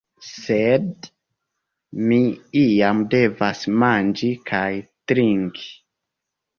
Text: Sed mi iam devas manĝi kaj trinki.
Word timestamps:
Sed 0.27 1.09
mi 2.07 2.19
iam 2.63 3.05
devas 3.13 3.63
manĝi 3.87 4.35
kaj 4.53 4.67
trinki. 5.15 5.75